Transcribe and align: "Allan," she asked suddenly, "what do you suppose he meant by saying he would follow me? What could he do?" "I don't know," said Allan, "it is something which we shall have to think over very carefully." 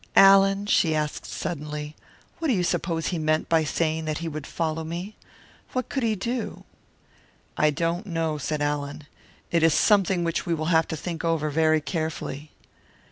"Allan," 0.17 0.65
she 0.65 0.95
asked 0.95 1.27
suddenly, 1.27 1.95
"what 2.39 2.47
do 2.47 2.55
you 2.55 2.63
suppose 2.63 3.05
he 3.09 3.19
meant 3.19 3.47
by 3.47 3.63
saying 3.63 4.07
he 4.07 4.27
would 4.27 4.47
follow 4.47 4.83
me? 4.83 5.15
What 5.73 5.89
could 5.89 6.01
he 6.01 6.15
do?" 6.15 6.63
"I 7.55 7.69
don't 7.69 8.07
know," 8.07 8.39
said 8.39 8.63
Allan, 8.63 9.03
"it 9.51 9.61
is 9.61 9.75
something 9.75 10.23
which 10.23 10.43
we 10.43 10.55
shall 10.55 10.65
have 10.65 10.87
to 10.87 10.97
think 10.97 11.23
over 11.23 11.51
very 11.51 11.81
carefully." 11.81 12.51